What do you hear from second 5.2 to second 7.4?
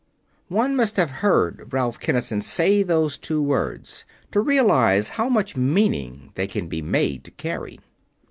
much meaning they can be made to